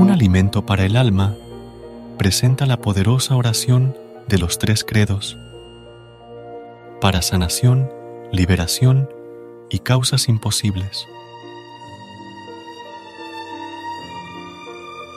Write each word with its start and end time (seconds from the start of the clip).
Un 0.00 0.10
alimento 0.10 0.64
para 0.64 0.86
el 0.86 0.96
alma 0.96 1.36
presenta 2.16 2.64
la 2.64 2.78
poderosa 2.78 3.36
oración 3.36 3.94
de 4.28 4.38
los 4.38 4.58
tres 4.58 4.82
credos 4.82 5.36
para 7.02 7.20
sanación, 7.20 7.86
liberación 8.32 9.10
y 9.68 9.80
causas 9.80 10.30
imposibles. 10.30 11.06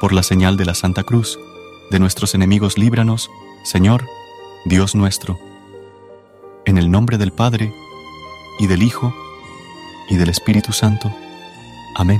Por 0.01 0.11
la 0.11 0.21
señal 0.21 0.57
de 0.57 0.65
la 0.65 0.73
Santa 0.73 1.03
Cruz, 1.03 1.39
de 1.89 1.99
nuestros 1.99 2.35
enemigos 2.35 2.77
líbranos, 2.77 3.29
Señor, 3.63 4.05
Dios 4.65 4.95
nuestro, 4.95 5.39
en 6.65 6.77
el 6.77 6.91
nombre 6.91 7.17
del 7.17 7.31
Padre, 7.31 7.73
y 8.59 8.67
del 8.67 8.83
Hijo, 8.83 9.15
y 10.09 10.17
del 10.17 10.27
Espíritu 10.27 10.73
Santo. 10.73 11.09
Amén. 11.95 12.19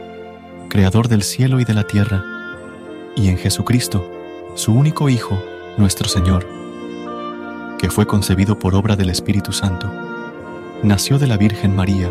Creador 0.71 1.09
del 1.09 1.23
cielo 1.23 1.59
y 1.59 1.65
de 1.65 1.73
la 1.73 1.83
tierra, 1.83 2.23
y 3.17 3.27
en 3.27 3.37
Jesucristo, 3.37 4.09
su 4.55 4.73
único 4.73 5.09
Hijo, 5.09 5.37
nuestro 5.75 6.07
Señor, 6.07 6.47
que 7.77 7.89
fue 7.89 8.07
concebido 8.07 8.57
por 8.57 8.73
obra 8.73 8.95
del 8.95 9.09
Espíritu 9.09 9.51
Santo, 9.51 9.91
nació 10.81 11.19
de 11.19 11.27
la 11.27 11.35
Virgen 11.35 11.75
María, 11.75 12.09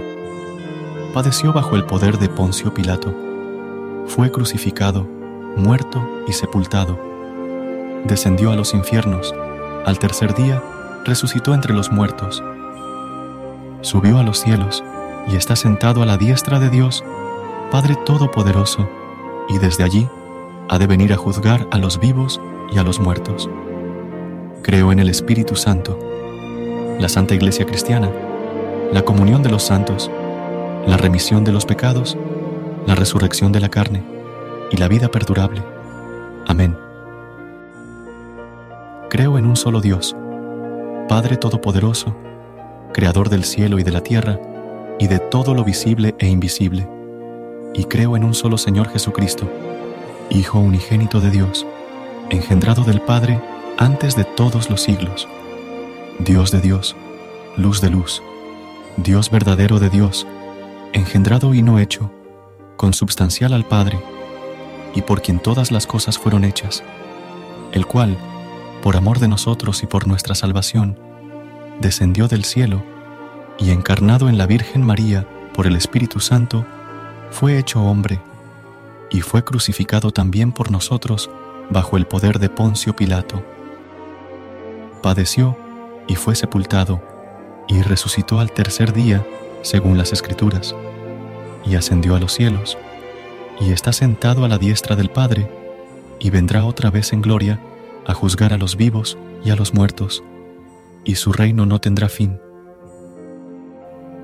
padeció 1.15 1.54
bajo 1.54 1.75
el 1.75 1.87
poder 1.87 2.19
de 2.19 2.28
Poncio 2.28 2.75
Pilato, 2.75 3.15
fue 4.06 4.31
crucificado, 4.31 5.04
muerto 5.56 6.06
y 6.28 6.34
sepultado, 6.34 7.00
descendió 8.04 8.53
a 8.53 8.56
los 8.56 8.75
infiernos, 8.75 9.34
al 9.87 9.99
tercer 9.99 10.34
día 10.34 10.62
resucitó 11.06 11.54
entre 11.54 11.72
los 11.72 11.91
muertos, 11.91 12.44
subió 13.81 14.19
a 14.19 14.22
los 14.22 14.38
cielos 14.38 14.84
y 15.28 15.37
está 15.37 15.56
sentado 15.56 16.03
a 16.03 16.06
la 16.06 16.19
diestra 16.19 16.60
de 16.60 16.69
Dios, 16.69 17.03
Padre 17.70 17.94
Todopoderoso, 17.94 18.88
y 19.48 19.58
desde 19.58 19.84
allí 19.84 20.08
ha 20.69 20.76
de 20.81 20.88
venir 20.88 21.12
a 21.12 21.16
juzgar 21.16 21.69
a 21.70 21.78
los 21.78 22.00
vivos 22.00 22.41
y 22.72 22.78
a 22.78 22.82
los 22.82 22.98
muertos. 22.98 23.48
Creo 24.62 24.91
en 24.91 24.98
el 24.98 25.08
Espíritu 25.08 25.54
Santo, 25.54 25.97
la 26.98 27.08
Santa 27.08 27.36
Iglesia 27.36 27.66
Cristiana, 27.66 28.10
la 28.92 29.03
comunión 29.03 29.44
de 29.44 29.50
los 29.50 29.62
santos, 29.62 30.10
la 30.84 30.97
remisión 30.97 31.44
de 31.44 31.53
los 31.53 31.64
pecados, 31.64 32.19
la 32.88 32.97
resurrección 32.97 33.53
de 33.53 33.60
la 33.60 33.69
carne 33.69 34.02
y 34.72 34.76
la 34.76 34.88
vida 34.88 35.08
perdurable. 35.08 35.62
Amén. 36.48 36.76
Creo 39.10 39.38
en 39.38 39.47
un 39.47 39.54
solo 39.54 39.81
Dios, 39.81 40.16
Padre 41.08 41.37
Todopoderoso, 41.37 42.16
Creador 42.92 43.28
del 43.28 43.44
cielo 43.44 43.78
y 43.78 43.84
de 43.84 43.92
la 43.92 44.00
tierra, 44.00 44.41
y 44.98 45.06
de 45.06 45.20
todo 45.20 45.54
lo 45.54 45.62
visible 45.62 46.16
e 46.19 46.26
invisible 46.26 46.88
y 47.75 47.84
creo 47.84 48.16
en 48.16 48.25
un 48.25 48.34
solo 48.34 48.58
Señor 48.58 48.88
Jesucristo, 48.91 49.50
Hijo 50.31 50.60
unigénito 50.60 51.20
de 51.20 51.31
Dios, 51.31 51.66
engendrado 52.31 52.84
del 52.84 53.00
Padre 53.00 53.41
antes 53.78 54.14
de 54.14 54.25
todos 54.25 54.70
los 54.70 54.82
siglos, 54.82 55.26
Dios 56.20 56.50
de 56.53 56.60
Dios, 56.60 56.94
luz 57.56 57.81
de 57.81 57.91
luz, 57.91 58.22
Dios 58.97 59.31
verdadero 59.31 59.81
de 59.81 59.91
Dios, 59.91 60.26
engendrado 60.92 61.54
y 61.54 61.62
no 61.62 61.78
hecho, 61.78 62.12
consubstancial 62.76 63.53
al 63.53 63.64
Padre, 63.64 63.98
y 64.94 65.02
por 65.02 65.22
quien 65.22 65.41
todas 65.41 65.72
las 65.72 65.87
cosas 65.87 66.19
fueron 66.19 66.44
hechas, 66.44 66.82
el 67.72 67.87
cual, 67.87 68.16
por 68.82 68.97
amor 68.97 69.19
de 69.19 69.28
nosotros 69.28 69.82
y 69.82 69.87
por 69.87 70.06
nuestra 70.06 70.34
salvación, 70.34 70.98
descendió 71.81 72.28
del 72.28 72.44
cielo 72.44 72.82
y 73.58 73.70
encarnado 73.70 74.28
en 74.28 74.38
la 74.38 74.47
Virgen 74.47 74.82
María 74.82 75.26
por 75.54 75.66
el 75.66 75.76
Espíritu 75.76 76.20
Santo, 76.20 76.64
fue 77.30 77.58
hecho 77.58 77.82
hombre 77.82 78.20
y 79.10 79.20
fue 79.20 79.44
crucificado 79.44 80.10
también 80.10 80.52
por 80.52 80.70
nosotros 80.70 81.30
bajo 81.70 81.96
el 81.96 82.06
poder 82.06 82.38
de 82.38 82.48
Poncio 82.48 82.94
Pilato. 82.94 83.42
Padeció 85.02 85.56
y 86.06 86.16
fue 86.16 86.34
sepultado 86.34 87.02
y 87.69 87.82
resucitó 87.82 88.40
al 88.40 88.52
tercer 88.52 88.92
día 88.92 89.25
según 89.62 89.96
las 89.96 90.12
Escrituras, 90.12 90.75
y 91.64 91.76
ascendió 91.76 92.16
a 92.16 92.20
los 92.20 92.32
cielos, 92.32 92.78
y 93.60 93.72
está 93.72 93.93
sentado 93.93 94.44
a 94.44 94.49
la 94.49 94.58
diestra 94.58 94.96
del 94.96 95.10
Padre, 95.10 95.50
y 96.19 96.31
vendrá 96.31 96.64
otra 96.64 96.90
vez 96.90 97.12
en 97.12 97.22
gloria 97.22 97.60
a 98.06 98.14
juzgar 98.14 98.52
a 98.52 98.58
los 98.58 98.76
vivos 98.76 99.19
y 99.44 99.50
a 99.50 99.56
los 99.56 99.75
muertos, 99.75 100.22
y 101.05 101.14
su 101.14 101.32
reino 101.32 101.66
no 101.66 101.81
tendrá 101.81 102.08
fin. 102.08 102.40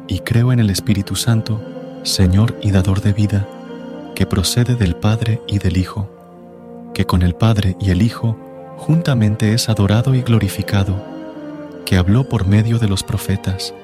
Y 0.08 0.20
creo 0.20 0.52
en 0.52 0.60
el 0.60 0.70
Espíritu 0.70 1.16
Santo, 1.16 1.60
Señor 2.06 2.56
y 2.62 2.70
dador 2.70 3.00
de 3.00 3.12
vida, 3.12 3.49
que 4.14 4.26
procede 4.26 4.76
del 4.76 4.94
Padre 4.94 5.43
y 5.49 5.58
del 5.58 5.76
Hijo, 5.76 6.08
que 6.94 7.05
con 7.05 7.23
el 7.23 7.35
Padre 7.35 7.76
y 7.81 7.91
el 7.91 8.00
Hijo 8.00 8.38
juntamente 8.76 9.53
es 9.53 9.69
adorado 9.69 10.14
y 10.14 10.23
glorificado, 10.23 11.03
que 11.85 11.97
habló 11.97 12.29
por 12.29 12.47
medio 12.47 12.79
de 12.79 12.87
los 12.87 13.03
profetas. 13.03 13.75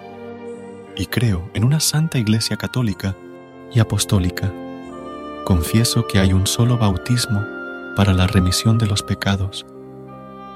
Y 0.97 1.07
creo 1.07 1.51
en 1.53 1.65
una 1.65 1.81
santa 1.81 2.19
Iglesia 2.19 2.57
católica 2.57 3.17
y 3.75 3.81
apostólica. 3.81 4.53
Confieso 5.45 6.07
que 6.07 6.21
hay 6.21 6.33
un 6.33 6.47
solo 6.47 6.79
bautismo 6.79 7.45
para 7.97 8.13
la 8.13 8.29
remisión 8.29 8.79
de 8.79 8.87
los 8.87 9.03
pecados, 9.03 9.67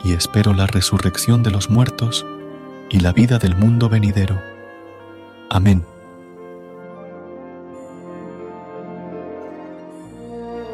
y 0.05 0.13
espero 0.13 0.55
la 0.55 0.69
resurrección 0.69 1.43
de 1.43 1.51
los 1.51 1.69
muertos 1.69 2.25
y 2.91 3.01
la 3.01 3.13
vida 3.13 3.39
del 3.39 3.57
mundo 3.57 3.89
venidero. 3.89 4.41
Amén. 5.51 5.85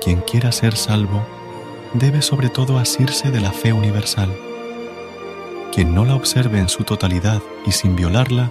Quien 0.02 0.20
quiera 0.22 0.50
ser 0.50 0.76
salvo 0.76 1.24
debe 1.94 2.22
sobre 2.22 2.48
todo 2.48 2.78
asirse 2.78 3.30
de 3.30 3.40
la 3.40 3.52
fe 3.52 3.72
universal. 3.72 4.34
Quien 5.72 5.94
no 5.94 6.04
la 6.04 6.16
observe 6.16 6.58
en 6.58 6.68
su 6.68 6.82
totalidad 6.82 7.40
y 7.64 7.70
sin 7.70 7.94
violarla, 7.94 8.50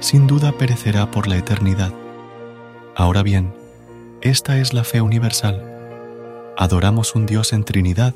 sin 0.00 0.26
duda 0.26 0.50
perecerá 0.50 1.08
por 1.10 1.28
la 1.28 1.36
eternidad. 1.36 1.92
Ahora 2.96 3.22
bien, 3.22 3.54
esta 4.22 4.58
es 4.58 4.74
la 4.74 4.82
fe 4.82 5.00
universal. 5.00 5.62
Adoramos 6.58 7.14
un 7.14 7.26
Dios 7.26 7.52
en 7.52 7.62
Trinidad 7.62 8.14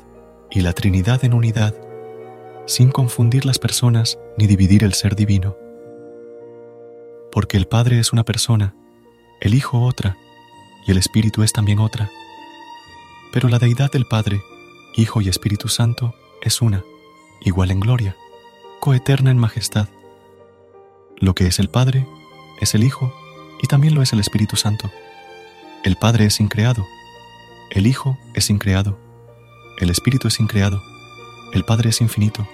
y 0.51 0.59
la 0.59 0.73
Trinidad 0.73 1.23
en 1.23 1.33
unidad, 1.33 1.73
sin 2.65 2.91
confundir 2.91 3.45
las 3.45 3.59
personas 3.59 4.19
ni 4.37 4.45
dividir 4.45 4.83
el 4.83 4.93
ser 4.93 5.15
divino. 5.15 5.55
Porque 7.31 7.55
el 7.55 7.67
Padre 7.67 7.99
es 7.99 8.11
una 8.11 8.25
persona, 8.25 8.75
el 9.39 9.53
Hijo 9.53 9.81
otra, 9.83 10.17
y 10.85 10.91
el 10.91 10.97
Espíritu 10.97 11.43
es 11.43 11.53
también 11.53 11.79
otra. 11.79 12.09
Pero 13.37 13.49
la 13.49 13.59
deidad 13.59 13.91
del 13.91 14.07
Padre, 14.07 14.41
Hijo 14.95 15.21
y 15.21 15.29
Espíritu 15.29 15.67
Santo 15.67 16.15
es 16.41 16.59
una, 16.59 16.83
igual 17.39 17.69
en 17.69 17.79
gloria, 17.79 18.17
coeterna 18.79 19.29
en 19.29 19.37
majestad. 19.37 19.89
Lo 21.17 21.35
que 21.35 21.45
es 21.45 21.59
el 21.59 21.69
Padre 21.69 22.07
es 22.59 22.73
el 22.73 22.83
Hijo 22.83 23.13
y 23.61 23.67
también 23.67 23.93
lo 23.93 24.01
es 24.01 24.11
el 24.11 24.19
Espíritu 24.19 24.55
Santo. 24.55 24.89
El 25.83 25.97
Padre 25.97 26.25
es 26.25 26.39
increado, 26.39 26.87
el 27.69 27.85
Hijo 27.85 28.17
es 28.33 28.49
increado, 28.49 28.97
el 29.77 29.91
Espíritu 29.91 30.29
es 30.29 30.39
increado, 30.39 30.81
el 31.53 31.63
Padre 31.63 31.91
es 31.91 32.01
infinito, 32.01 32.47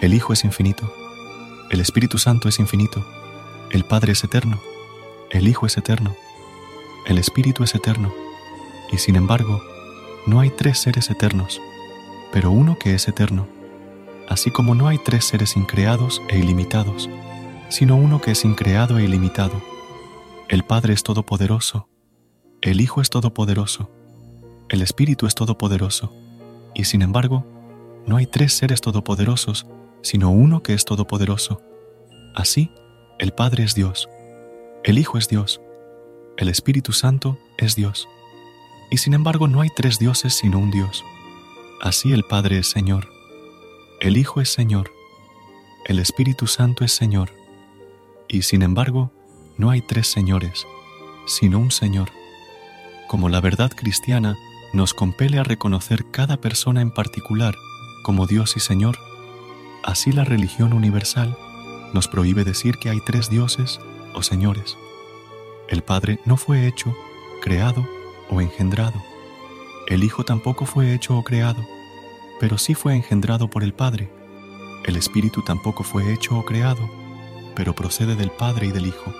el 0.00 0.12
Hijo 0.12 0.32
es 0.32 0.42
infinito, 0.42 0.92
el 1.70 1.80
Espíritu 1.80 2.18
Santo 2.18 2.48
es 2.48 2.58
infinito, 2.58 3.06
el 3.70 3.84
Padre 3.84 4.10
es 4.10 4.24
eterno, 4.24 4.60
el 5.30 5.46
Hijo 5.46 5.66
es 5.66 5.76
eterno, 5.76 6.16
el 7.06 7.16
Espíritu 7.16 7.62
es 7.62 7.76
eterno, 7.76 8.12
y 8.90 8.98
sin 8.98 9.14
embargo, 9.14 9.62
no 10.26 10.40
hay 10.40 10.50
tres 10.50 10.78
seres 10.78 11.10
eternos, 11.10 11.60
pero 12.32 12.50
uno 12.50 12.78
que 12.78 12.94
es 12.94 13.08
eterno, 13.08 13.46
así 14.28 14.50
como 14.50 14.74
no 14.74 14.86
hay 14.88 14.98
tres 14.98 15.24
seres 15.24 15.56
increados 15.56 16.22
e 16.28 16.38
ilimitados, 16.38 17.08
sino 17.68 17.96
uno 17.96 18.20
que 18.20 18.32
es 18.32 18.44
increado 18.44 18.98
e 18.98 19.04
ilimitado. 19.04 19.60
El 20.48 20.64
Padre 20.64 20.92
es 20.92 21.02
todopoderoso, 21.02 21.88
el 22.60 22.80
Hijo 22.80 23.00
es 23.00 23.10
todopoderoso, 23.10 23.90
el 24.68 24.82
Espíritu 24.82 25.26
es 25.26 25.34
todopoderoso, 25.34 26.12
y 26.74 26.84
sin 26.84 27.02
embargo, 27.02 27.46
no 28.06 28.16
hay 28.16 28.26
tres 28.26 28.52
seres 28.52 28.80
todopoderosos, 28.80 29.66
sino 30.02 30.30
uno 30.30 30.62
que 30.62 30.74
es 30.74 30.84
todopoderoso. 30.84 31.62
Así, 32.34 32.70
el 33.18 33.32
Padre 33.32 33.64
es 33.64 33.74
Dios, 33.74 34.08
el 34.84 34.98
Hijo 34.98 35.18
es 35.18 35.28
Dios, 35.28 35.60
el 36.36 36.48
Espíritu 36.48 36.92
Santo 36.92 37.38
es 37.58 37.74
Dios, 37.74 38.08
y 38.90 38.98
sin 38.98 39.14
embargo 39.14 39.48
no 39.48 39.60
hay 39.60 39.70
tres 39.74 39.98
dioses 39.98 40.34
sino 40.34 40.58
un 40.58 40.70
Dios. 40.70 41.04
Así 41.80 42.12
el 42.12 42.24
Padre 42.24 42.58
es 42.58 42.68
Señor, 42.68 43.08
el 44.00 44.16
Hijo 44.16 44.40
es 44.40 44.52
Señor, 44.52 44.90
el 45.86 45.98
Espíritu 45.98 46.46
Santo 46.46 46.84
es 46.84 46.92
Señor, 46.92 47.30
y 48.28 48.42
sin 48.42 48.62
embargo, 48.62 49.12
no 49.56 49.70
hay 49.70 49.80
tres 49.80 50.06
señores, 50.06 50.66
sino 51.26 51.58
un 51.58 51.70
Señor. 51.70 52.10
Como 53.08 53.28
la 53.28 53.40
verdad 53.40 53.70
cristiana 53.74 54.36
nos 54.72 54.94
compele 54.94 55.38
a 55.38 55.42
reconocer 55.42 56.10
cada 56.10 56.40
persona 56.40 56.80
en 56.80 56.90
particular 56.90 57.56
como 58.02 58.26
Dios 58.26 58.56
y 58.56 58.60
Señor, 58.60 58.98
así 59.82 60.12
la 60.12 60.24
religión 60.24 60.72
universal 60.72 61.36
nos 61.92 62.08
prohíbe 62.08 62.44
decir 62.44 62.76
que 62.76 62.90
hay 62.90 63.00
tres 63.00 63.30
dioses 63.30 63.80
o 64.14 64.22
señores. 64.22 64.76
El 65.68 65.82
Padre 65.82 66.20
no 66.24 66.36
fue 66.36 66.66
hecho, 66.66 66.94
creado 67.42 67.86
o 68.30 68.40
engendrado. 68.40 69.02
El 69.86 70.04
Hijo 70.04 70.24
tampoco 70.24 70.66
fue 70.66 70.94
hecho 70.94 71.16
o 71.16 71.24
creado, 71.24 71.66
pero 72.38 72.58
sí 72.58 72.74
fue 72.74 72.94
engendrado 72.94 73.48
por 73.48 73.62
el 73.62 73.74
Padre. 73.74 74.10
El 74.84 74.96
Espíritu 74.96 75.42
tampoco 75.42 75.84
fue 75.84 76.12
hecho 76.12 76.38
o 76.38 76.44
creado, 76.44 76.88
pero 77.54 77.74
procede 77.74 78.14
del 78.16 78.30
Padre 78.30 78.68
y 78.68 78.70
del 78.72 78.86
Hijo. 78.86 79.12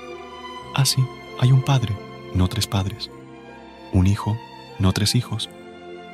Así, 0.74 1.04
hay 1.38 1.52
un 1.52 1.62
Padre, 1.62 1.94
no 2.34 2.48
tres 2.48 2.66
padres. 2.66 3.10
Un 3.92 4.06
Hijo, 4.06 4.38
no 4.78 4.92
tres 4.92 5.14
hijos. 5.14 5.50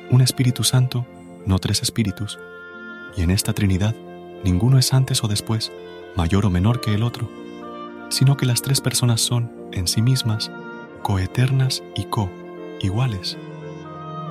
Un 0.09 0.21
Espíritu 0.21 0.63
Santo, 0.63 1.05
no 1.45 1.59
tres 1.59 1.81
espíritus. 1.81 2.39
Y 3.15 3.21
en 3.21 3.31
esta 3.31 3.53
Trinidad, 3.53 3.95
ninguno 4.43 4.77
es 4.77 4.93
antes 4.93 5.23
o 5.23 5.27
después, 5.27 5.71
mayor 6.15 6.45
o 6.45 6.49
menor 6.49 6.81
que 6.81 6.93
el 6.93 7.03
otro, 7.03 7.29
sino 8.09 8.37
que 8.37 8.45
las 8.45 8.61
tres 8.61 8.81
personas 8.81 9.21
son, 9.21 9.51
en 9.71 9.87
sí 9.87 10.01
mismas, 10.01 10.51
coeternas 11.03 11.83
y 11.95 12.05
co, 12.05 12.29
iguales. 12.81 13.37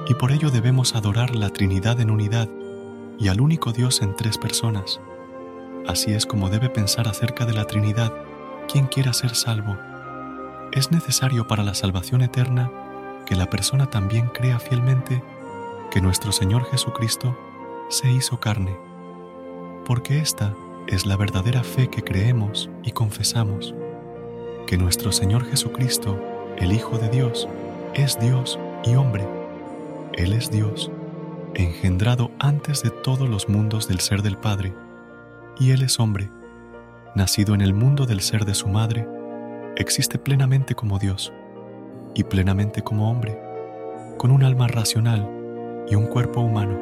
Y 0.08 0.14
por 0.14 0.32
ello 0.32 0.50
debemos 0.50 0.94
adorar 0.94 1.34
la 1.34 1.50
Trinidad 1.50 2.00
en 2.00 2.10
unidad 2.10 2.48
y 3.18 3.28
al 3.28 3.40
único 3.40 3.72
Dios 3.72 4.02
en 4.02 4.14
tres 4.14 4.38
personas, 4.38 5.00
Así 5.86 6.12
es 6.12 6.26
como 6.26 6.50
debe 6.50 6.68
pensar 6.68 7.06
acerca 7.06 7.46
de 7.46 7.52
la 7.52 7.66
Trinidad 7.66 8.12
quien 8.70 8.86
quiera 8.86 9.12
ser 9.12 9.36
salvo. 9.36 9.76
Es 10.72 10.90
necesario 10.90 11.46
para 11.46 11.62
la 11.62 11.74
salvación 11.74 12.22
eterna 12.22 12.72
que 13.24 13.36
la 13.36 13.48
persona 13.48 13.88
también 13.88 14.28
crea 14.28 14.58
fielmente 14.58 15.22
que 15.92 16.00
nuestro 16.00 16.32
Señor 16.32 16.64
Jesucristo 16.64 17.38
se 17.88 18.10
hizo 18.10 18.40
carne, 18.40 18.76
porque 19.84 20.18
esta 20.18 20.54
es 20.88 21.06
la 21.06 21.16
verdadera 21.16 21.62
fe 21.62 21.88
que 21.88 22.02
creemos 22.02 22.68
y 22.82 22.90
confesamos, 22.90 23.72
que 24.66 24.76
nuestro 24.76 25.12
Señor 25.12 25.44
Jesucristo, 25.48 26.20
el 26.56 26.72
Hijo 26.72 26.98
de 26.98 27.08
Dios, 27.10 27.48
es 27.96 28.18
Dios 28.18 28.58
y 28.84 28.94
hombre. 28.94 29.26
Él 30.12 30.34
es 30.34 30.50
Dios, 30.50 30.90
engendrado 31.54 32.30
antes 32.38 32.82
de 32.82 32.90
todos 32.90 33.28
los 33.28 33.48
mundos 33.48 33.88
del 33.88 34.00
ser 34.00 34.22
del 34.22 34.36
Padre 34.36 34.74
y 35.58 35.70
Él 35.70 35.82
es 35.82 35.98
hombre, 35.98 36.30
nacido 37.14 37.54
en 37.54 37.62
el 37.62 37.72
mundo 37.72 38.04
del 38.04 38.20
ser 38.20 38.44
de 38.44 38.54
su 38.54 38.68
madre, 38.68 39.08
existe 39.76 40.18
plenamente 40.18 40.74
como 40.74 40.98
Dios 40.98 41.32
y 42.14 42.24
plenamente 42.24 42.82
como 42.82 43.10
hombre, 43.10 43.40
con 44.18 44.30
un 44.30 44.44
alma 44.44 44.68
racional 44.68 45.26
y 45.88 45.94
un 45.94 46.06
cuerpo 46.06 46.42
humano, 46.42 46.78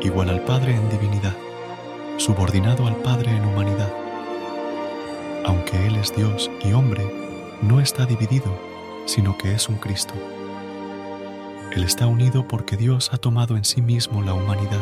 igual 0.00 0.30
al 0.30 0.40
Padre 0.40 0.74
en 0.74 0.88
divinidad, 0.88 1.34
subordinado 2.16 2.86
al 2.86 2.96
Padre 2.96 3.30
en 3.30 3.44
humanidad. 3.44 3.92
Aunque 5.44 5.86
Él 5.86 5.96
es 5.96 6.16
Dios 6.16 6.50
y 6.64 6.72
hombre, 6.72 7.04
no 7.60 7.80
está 7.80 8.06
dividido, 8.06 8.73
sino 9.06 9.36
que 9.38 9.54
es 9.54 9.68
un 9.68 9.76
Cristo. 9.76 10.14
Él 11.72 11.84
está 11.84 12.06
unido 12.06 12.46
porque 12.46 12.76
Dios 12.76 13.12
ha 13.12 13.18
tomado 13.18 13.56
en 13.56 13.64
sí 13.64 13.82
mismo 13.82 14.22
la 14.22 14.34
humanidad 14.34 14.80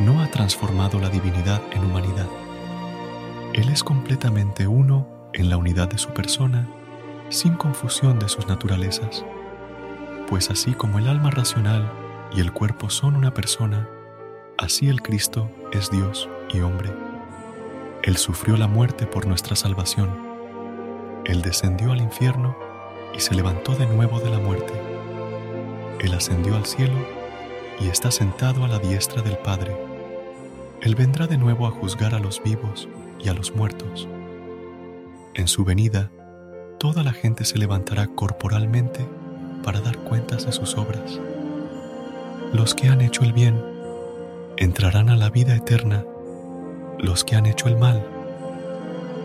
no 0.00 0.22
ha 0.22 0.28
transformado 0.28 1.00
la 1.00 1.08
divinidad 1.08 1.60
en 1.72 1.84
humanidad. 1.84 2.28
Él 3.52 3.68
es 3.68 3.82
completamente 3.82 4.66
uno 4.66 5.08
en 5.32 5.50
la 5.50 5.56
unidad 5.56 5.88
de 5.88 5.98
su 5.98 6.10
persona, 6.10 6.68
sin 7.30 7.54
confusión 7.54 8.18
de 8.18 8.28
sus 8.28 8.46
naturalezas, 8.46 9.24
pues 10.28 10.50
así 10.50 10.72
como 10.72 10.98
el 10.98 11.08
alma 11.08 11.30
racional 11.30 11.90
y 12.32 12.40
el 12.40 12.52
cuerpo 12.52 12.90
son 12.90 13.16
una 13.16 13.34
persona, 13.34 13.88
así 14.56 14.88
el 14.88 15.02
Cristo 15.02 15.50
es 15.72 15.90
Dios 15.90 16.28
y 16.52 16.60
hombre. 16.60 16.92
Él 18.02 18.16
sufrió 18.16 18.56
la 18.56 18.68
muerte 18.68 19.06
por 19.06 19.26
nuestra 19.26 19.56
salvación. 19.56 20.10
Él 21.24 21.42
descendió 21.42 21.92
al 21.92 22.00
infierno 22.00 22.56
y 23.14 23.20
se 23.20 23.34
levantó 23.34 23.74
de 23.74 23.86
nuevo 23.86 24.20
de 24.20 24.30
la 24.30 24.38
muerte. 24.38 24.74
Él 26.00 26.14
ascendió 26.14 26.56
al 26.56 26.66
cielo 26.66 26.98
y 27.80 27.88
está 27.88 28.10
sentado 28.10 28.64
a 28.64 28.68
la 28.68 28.78
diestra 28.78 29.22
del 29.22 29.38
Padre 29.38 29.76
él 30.80 30.94
vendrá 30.94 31.26
de 31.26 31.36
nuevo 31.36 31.66
a 31.66 31.70
juzgar 31.70 32.14
a 32.14 32.20
los 32.20 32.40
vivos 32.42 32.88
y 33.18 33.28
a 33.28 33.34
los 33.34 33.54
muertos. 33.54 34.08
En 35.34 35.48
su 35.48 35.64
venida, 35.64 36.10
toda 36.78 37.02
la 37.02 37.12
gente 37.12 37.44
se 37.44 37.58
levantará 37.58 38.06
corporalmente 38.06 39.04
para 39.64 39.80
dar 39.80 39.98
cuentas 39.98 40.46
de 40.46 40.52
sus 40.52 40.76
obras. 40.76 41.20
Los 42.52 42.76
que 42.76 42.88
han 42.88 43.00
hecho 43.00 43.24
el 43.24 43.32
bien 43.32 43.60
entrarán 44.56 45.10
a 45.10 45.16
la 45.16 45.30
vida 45.30 45.56
eterna. 45.56 46.04
Los 46.98 47.24
que 47.24 47.34
han 47.34 47.46
hecho 47.46 47.66
el 47.66 47.76
mal 47.76 48.06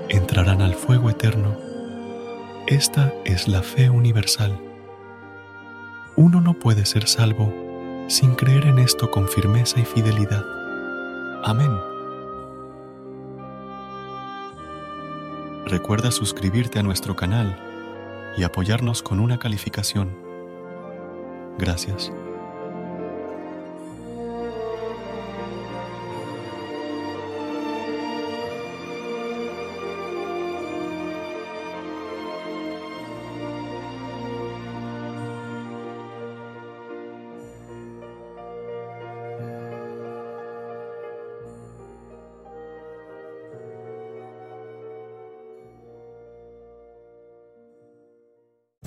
entrarán 0.09 0.61
al 0.61 0.73
fuego 0.73 1.11
eterno. 1.11 1.55
Esta 2.73 3.13
es 3.23 3.47
la 3.47 3.61
fe 3.61 3.91
universal. 3.91 4.59
Uno 6.15 6.41
no 6.41 6.55
puede 6.55 6.87
ser 6.87 7.07
salvo 7.07 7.53
sin 8.07 8.33
creer 8.33 8.65
en 8.65 8.79
esto 8.79 9.11
con 9.11 9.27
firmeza 9.27 9.79
y 9.79 9.85
fidelidad. 9.85 10.43
Amén. 11.43 11.69
Recuerda 15.67 16.09
suscribirte 16.09 16.79
a 16.79 16.81
nuestro 16.81 17.15
canal 17.15 17.55
y 18.37 18.43
apoyarnos 18.43 19.03
con 19.03 19.19
una 19.19 19.37
calificación. 19.37 20.17
Gracias. 21.59 22.11